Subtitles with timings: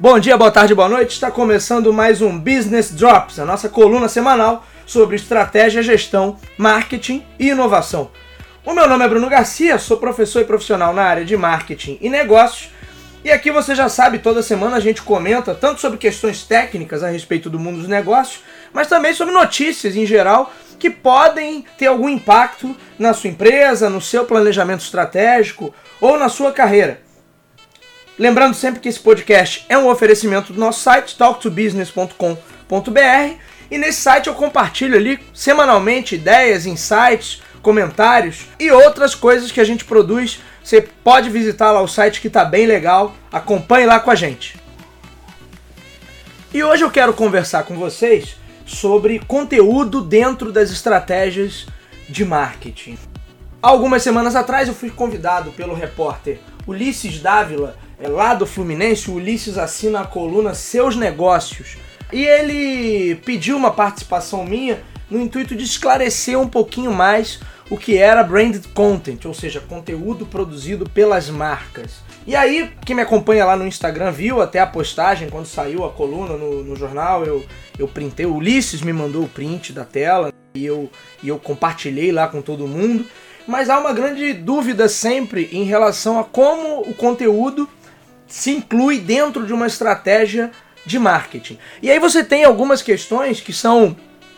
[0.00, 1.12] Bom dia, boa tarde, boa noite.
[1.12, 7.50] Está começando mais um Business Drops, a nossa coluna semanal sobre estratégia, gestão, marketing e
[7.50, 8.10] inovação.
[8.64, 12.08] O meu nome é Bruno Garcia, sou professor e profissional na área de marketing e
[12.08, 12.70] negócios.
[13.22, 17.10] E aqui você já sabe, toda semana a gente comenta tanto sobre questões técnicas a
[17.10, 18.42] respeito do mundo dos negócios,
[18.72, 24.00] mas também sobre notícias em geral que podem ter algum impacto na sua empresa, no
[24.00, 27.09] seu planejamento estratégico ou na sua carreira.
[28.20, 33.34] Lembrando sempre que esse podcast é um oferecimento do nosso site, talktobusiness.com.br,
[33.70, 39.64] e nesse site eu compartilho ali semanalmente ideias, insights, comentários e outras coisas que a
[39.64, 40.38] gente produz.
[40.62, 44.60] Você pode visitar lá o site que está bem legal, acompanhe lá com a gente.
[46.52, 48.36] E hoje eu quero conversar com vocês
[48.66, 51.66] sobre conteúdo dentro das estratégias
[52.06, 52.98] de marketing.
[53.62, 57.74] Algumas semanas atrás eu fui convidado pelo repórter Ulisses Dávila
[58.08, 61.76] lá do Fluminense, o Ulisses assina a coluna Seus Negócios.
[62.12, 67.96] E ele pediu uma participação minha no intuito de esclarecer um pouquinho mais o que
[67.96, 72.02] era branded content, ou seja, conteúdo produzido pelas marcas.
[72.26, 75.90] E aí, quem me acompanha lá no Instagram viu até a postagem, quando saiu a
[75.90, 77.44] coluna no, no jornal, eu,
[77.78, 80.90] eu printei, o Ulisses me mandou o print da tela e eu,
[81.22, 83.06] e eu compartilhei lá com todo mundo.
[83.46, 87.68] Mas há uma grande dúvida sempre em relação a como o conteúdo
[88.30, 90.50] se inclui dentro de uma estratégia
[90.86, 91.58] de marketing.
[91.82, 93.94] E aí você tem algumas questões que são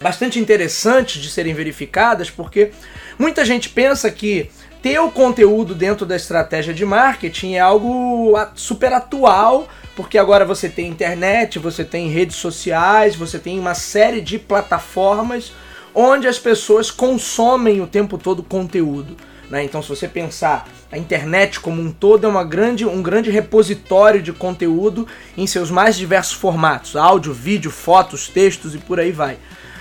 [0.00, 2.72] bastante interessantes de serem verificadas, porque
[3.18, 4.50] muita gente pensa que
[4.82, 10.68] ter o conteúdo dentro da estratégia de marketing é algo super atual, porque agora você
[10.68, 15.52] tem internet, você tem redes sociais, você tem uma série de plataformas
[15.94, 19.16] onde as pessoas consomem o tempo todo conteúdo.
[19.54, 19.62] Né?
[19.62, 24.20] Então, se você pensar a internet como um todo é uma grande, um grande repositório
[24.20, 25.06] de conteúdo
[25.36, 29.38] em seus mais diversos formatos: áudio, vídeo, fotos, textos e por aí vai.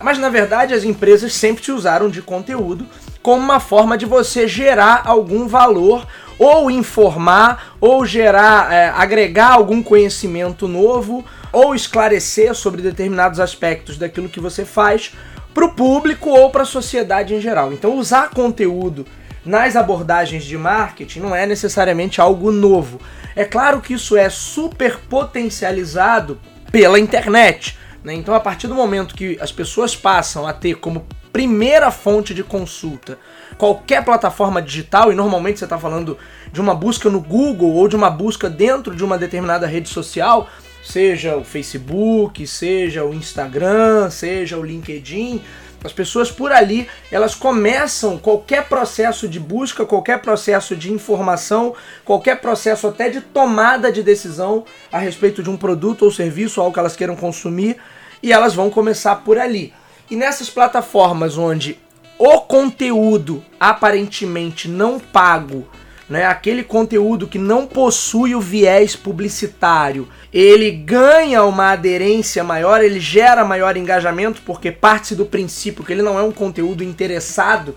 [0.00, 2.86] Mas na verdade as empresas sempre se usaram de conteúdo
[3.20, 6.06] como uma forma de você gerar algum valor
[6.38, 14.28] ou informar ou gerar, é, agregar algum conhecimento novo ou esclarecer sobre determinados aspectos daquilo
[14.28, 15.12] que você faz
[15.52, 17.72] para o público ou para a sociedade em geral.
[17.72, 19.04] Então usar conteúdo
[19.46, 23.00] nas abordagens de marketing não é necessariamente algo novo.
[23.34, 26.40] É claro que isso é super potencializado
[26.70, 27.78] pela internet.
[28.02, 28.14] Né?
[28.14, 32.42] Então, a partir do momento que as pessoas passam a ter como primeira fonte de
[32.42, 33.18] consulta
[33.58, 36.16] qualquer plataforma digital, e normalmente você está falando
[36.50, 40.48] de uma busca no Google ou de uma busca dentro de uma determinada rede social,
[40.82, 45.42] seja o Facebook, seja o Instagram, seja o LinkedIn,
[45.84, 52.40] as pessoas por ali, elas começam qualquer processo de busca, qualquer processo de informação, qualquer
[52.40, 56.78] processo até de tomada de decisão a respeito de um produto ou serviço, algo que
[56.78, 57.76] elas queiram consumir,
[58.22, 59.72] e elas vão começar por ali.
[60.10, 61.78] E nessas plataformas onde
[62.18, 65.68] o conteúdo aparentemente não pago
[66.08, 73.00] né, aquele conteúdo que não possui o viés publicitário, ele ganha uma aderência maior, ele
[73.00, 77.74] gera maior engajamento, porque parte do princípio que ele não é um conteúdo interessado.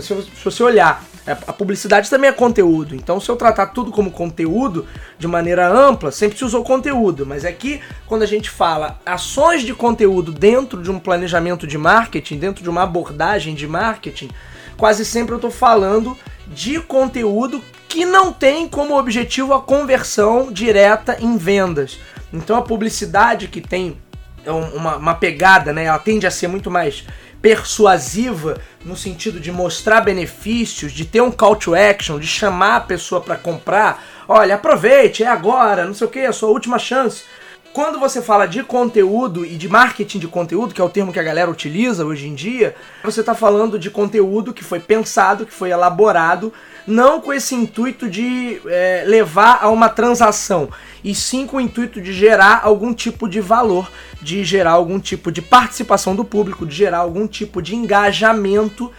[0.00, 2.94] Se você olhar, é, a publicidade também é conteúdo.
[2.94, 4.86] Então, se eu tratar tudo como conteúdo
[5.18, 7.24] de maneira ampla, sempre se usou conteúdo.
[7.24, 11.78] Mas é que quando a gente fala ações de conteúdo dentro de um planejamento de
[11.78, 14.30] marketing, dentro de uma abordagem de marketing,
[14.76, 21.18] quase sempre eu estou falando de conteúdo que não tem como objetivo a conversão direta
[21.20, 21.98] em vendas.
[22.32, 23.98] Então a publicidade que tem
[24.46, 25.84] uma, uma pegada, né?
[25.84, 27.04] Ela tende a ser muito mais
[27.40, 32.80] persuasiva no sentido de mostrar benefícios, de ter um call to action, de chamar a
[32.80, 34.02] pessoa para comprar.
[34.28, 37.24] Olha, aproveite, é agora, não sei o que, é a sua última chance.
[37.72, 41.18] Quando você fala de conteúdo e de marketing de conteúdo, que é o termo que
[41.18, 45.52] a galera utiliza hoje em dia, você está falando de conteúdo que foi pensado, que
[45.54, 46.52] foi elaborado,
[46.86, 50.68] não com esse intuito de é, levar a uma transação,
[51.02, 53.90] e sim com o intuito de gerar algum tipo de valor,
[54.20, 58.92] de gerar algum tipo de participação do público, de gerar algum tipo de engajamento.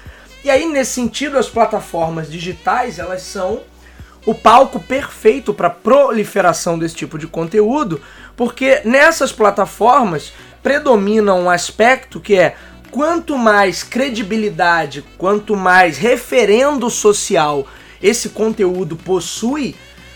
[0.43, 3.61] E aí, nesse sentido, as plataformas digitais elas são
[4.25, 8.01] o palco perfeito para proliferação desse tipo de conteúdo,
[8.35, 12.55] porque nessas plataformas predomina um aspecto que é
[12.89, 17.67] quanto mais credibilidade, quanto mais referendo social
[18.01, 19.75] esse conteúdo possui,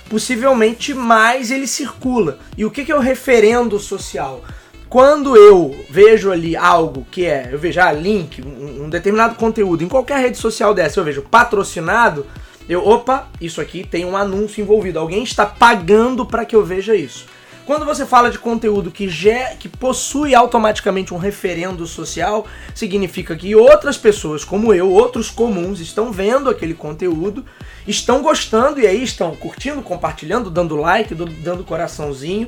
[0.10, 2.38] possivelmente mais ele circula.
[2.58, 4.44] E o que é o referendo social?
[4.90, 9.88] Quando eu vejo ali algo que é, eu vejo ah, link, um, determinado conteúdo em
[9.90, 12.26] qualquer rede social dessa, eu vejo patrocinado,
[12.70, 15.00] Eu, opa, isso aqui tem um anúncio envolvido.
[15.00, 17.26] Alguém está pagando para que eu veja isso.
[17.68, 23.54] Quando você fala de conteúdo que, já, que possui automaticamente um referendo social, significa que
[23.58, 27.44] outras pessoas como eu, outros comuns, estão vendo aquele conteúdo,
[27.86, 32.48] estão gostando e aí estão curtindo, compartilhando, dando like, dando coraçãozinho.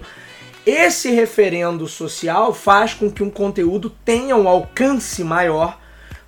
[0.65, 5.77] Esse referendo social faz com que um conteúdo tenha um alcance maior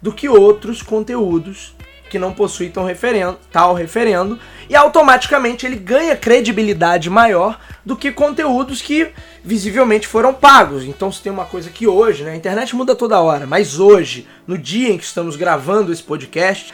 [0.02, 1.74] do que outros conteúdos
[2.10, 4.38] que não possuem referendo, tal referendo,
[4.71, 9.12] e automaticamente ele ganha credibilidade maior do que conteúdos que
[9.44, 10.85] visivelmente foram pagos.
[10.85, 14.25] Então se tem uma coisa que hoje, né, a internet muda toda hora, mas hoje,
[14.47, 16.73] no dia em que estamos gravando esse podcast,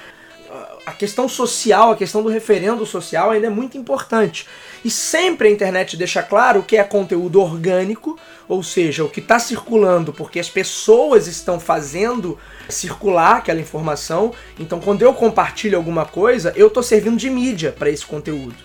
[0.88, 4.48] a questão social, a questão do referendo social ainda é muito importante.
[4.86, 8.18] E sempre a internet deixa claro que é conteúdo orgânico,
[8.48, 12.40] ou seja, o que está circulando porque as pessoas estão fazendo
[12.70, 14.32] circular aquela informação.
[14.58, 18.56] Então, quando eu compartilho alguma coisa, eu estou servindo de mídia para esse conteúdo.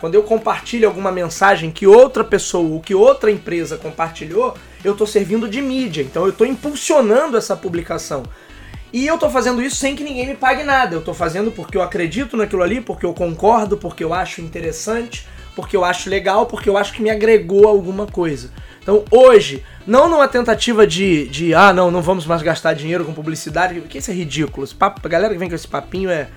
[0.00, 5.06] Quando eu compartilho alguma mensagem que outra pessoa ou que outra empresa compartilhou, eu estou
[5.06, 6.00] servindo de mídia.
[6.00, 8.22] Então, eu estou impulsionando essa publicação.
[8.92, 10.94] E eu tô fazendo isso sem que ninguém me pague nada.
[10.94, 15.26] Eu tô fazendo porque eu acredito naquilo ali, porque eu concordo, porque eu acho interessante,
[15.54, 18.50] porque eu acho legal, porque eu acho que me agregou alguma coisa.
[18.80, 23.12] Então hoje, não numa tentativa de, de ah, não, não vamos mais gastar dinheiro com
[23.12, 24.64] publicidade, porque isso é ridículo.
[24.64, 26.28] Esse papo, a galera que vem com esse papinho é,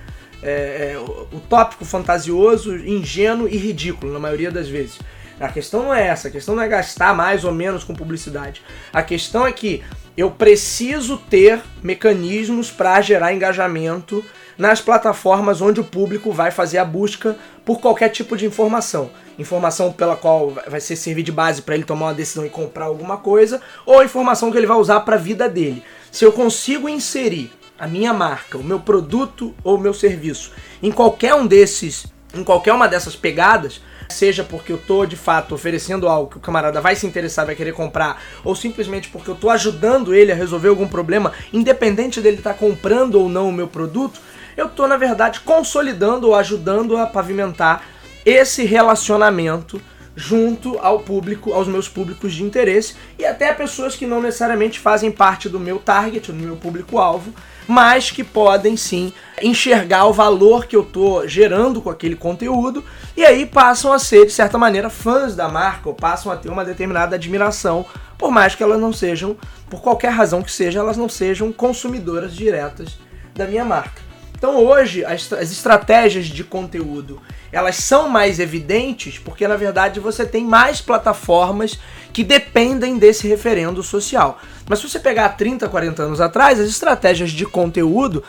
[0.42, 0.98] é, é
[1.32, 4.98] utópico, fantasioso, ingênuo e ridículo, na maioria das vezes.
[5.40, 8.62] A questão não é essa, a questão não é gastar mais ou menos com publicidade.
[8.92, 9.82] A questão é que
[10.14, 14.22] eu preciso ter mecanismos para gerar engajamento
[14.58, 19.10] nas plataformas onde o público vai fazer a busca por qualquer tipo de informação.
[19.38, 22.84] Informação pela qual vai ser servir de base para ele tomar uma decisão e comprar
[22.84, 25.82] alguma coisa, ou informação que ele vai usar para a vida dele.
[26.12, 30.52] Se eu consigo inserir a minha marca, o meu produto ou o meu serviço
[30.82, 32.04] em qualquer um desses,
[32.34, 36.40] em qualquer uma dessas pegadas, seja porque eu tô de fato oferecendo algo que o
[36.40, 40.34] camarada vai se interessar, vai querer comprar, ou simplesmente porque eu tô ajudando ele a
[40.34, 44.20] resolver algum problema, independente dele estar tá comprando ou não o meu produto,
[44.56, 47.84] eu tô na verdade consolidando ou ajudando a pavimentar
[48.24, 49.80] esse relacionamento
[50.14, 55.10] junto ao público, aos meus públicos de interesse e até pessoas que não necessariamente fazem
[55.10, 57.32] parte do meu target, do meu público-alvo,
[57.70, 62.82] mas que podem sim enxergar o valor que eu estou gerando com aquele conteúdo
[63.16, 66.48] e aí passam a ser, de certa maneira, fãs da marca ou passam a ter
[66.48, 67.86] uma determinada admiração,
[68.18, 69.36] por mais que elas não sejam,
[69.70, 72.98] por qualquer razão que seja, elas não sejam consumidoras diretas
[73.36, 74.02] da minha marca.
[74.36, 80.24] Então hoje as, as estratégias de conteúdo elas são mais evidentes porque na verdade você
[80.24, 81.78] tem mais plataformas
[82.12, 84.40] que dependem desse referendo social.
[84.68, 88.22] Mas se você pegar 30, 40 anos atrás, as estratégias de conteúdo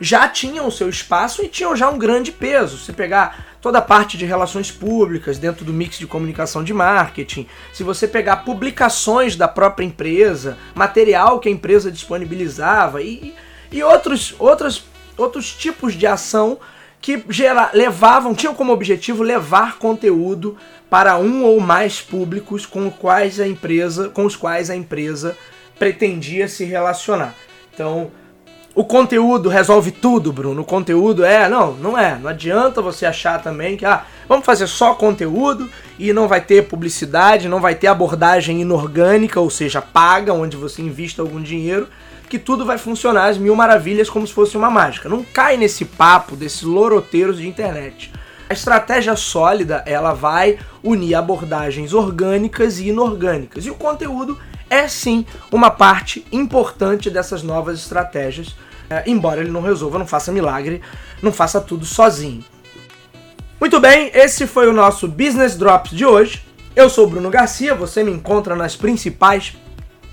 [0.00, 2.78] já tinham seu espaço e tinham já um grande peso.
[2.78, 7.46] Se pegar toda a parte de relações públicas dentro do mix de comunicação de marketing,
[7.72, 13.34] se você pegar publicações da própria empresa, material que a empresa disponibilizava e,
[13.70, 14.84] e outros, outros
[15.16, 16.58] outros tipos de ação
[17.04, 20.56] que gera, levavam, tinham como objetivo levar conteúdo
[20.88, 25.36] para um ou mais públicos com quais a empresa, com os quais a empresa
[25.78, 27.34] pretendia se relacionar.
[27.74, 28.10] Então,
[28.74, 30.62] o conteúdo resolve tudo, Bruno.
[30.62, 32.18] O conteúdo é, não, não é.
[32.18, 35.68] Não adianta você achar também que ah, vamos fazer só conteúdo
[35.98, 40.80] e não vai ter publicidade, não vai ter abordagem inorgânica, ou seja, paga onde você
[40.80, 41.86] invista algum dinheiro
[42.34, 45.08] que tudo vai funcionar às mil maravilhas como se fosse uma mágica.
[45.08, 48.10] Não cai nesse papo desses loroteiros de internet.
[48.50, 53.66] A estratégia sólida, ela vai unir abordagens orgânicas e inorgânicas.
[53.66, 54.36] E o conteúdo
[54.68, 58.56] é sim uma parte importante dessas novas estratégias,
[58.90, 60.82] é, embora ele não resolva, não faça milagre,
[61.22, 62.44] não faça tudo sozinho.
[63.60, 66.44] Muito bem, esse foi o nosso Business Drops de hoje.
[66.74, 69.56] Eu sou Bruno Garcia, você me encontra nas principais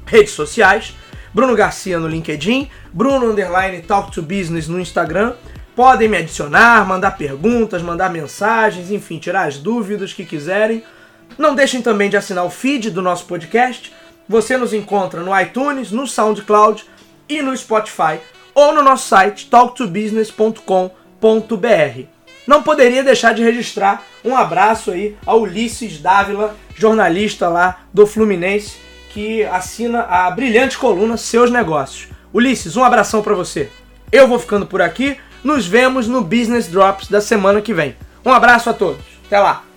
[0.06, 0.94] redes sociais.
[1.34, 5.34] Bruno Garcia no LinkedIn, Bruno Underline Talk to Business no Instagram.
[5.76, 10.84] Podem me adicionar, mandar perguntas, mandar mensagens, enfim, tirar as dúvidas que quiserem.
[11.38, 13.94] Não deixem também de assinar o feed do nosso podcast.
[14.28, 16.86] Você nos encontra no iTunes, no SoundCloud
[17.28, 18.20] e no Spotify
[18.54, 22.06] ou no nosso site talktobusiness.com.br.
[22.46, 28.76] Não poderia deixar de registrar um abraço aí ao Ulisses Dávila, jornalista lá do Fluminense,
[29.13, 32.08] que assina a brilhante coluna Seus Negócios.
[32.34, 33.70] Ulisses, um abração para você.
[34.12, 35.18] Eu vou ficando por aqui.
[35.44, 37.96] Nos vemos no Business Drops da semana que vem.
[38.25, 39.03] Um abraço a todos.
[39.25, 39.71] Até lá.